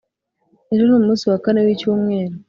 Ejo 0.71 0.83
numunsi 0.87 1.23
wa 1.31 1.37
kane 1.43 1.61
wicyumweru 1.65 2.33